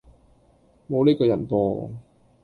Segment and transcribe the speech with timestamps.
[0.87, 1.91] 無呢個人噃